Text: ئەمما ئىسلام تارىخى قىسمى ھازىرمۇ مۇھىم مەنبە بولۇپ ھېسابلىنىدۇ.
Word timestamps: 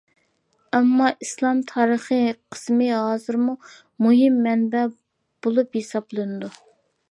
ئەمما 0.77 1.09
ئىسلام 1.25 1.59
تارىخى 1.71 2.17
قىسمى 2.55 2.89
ھازىرمۇ 2.93 3.55
مۇھىم 4.07 4.41
مەنبە 4.49 4.85
بولۇپ 5.47 5.81
ھېسابلىنىدۇ. 5.83 6.55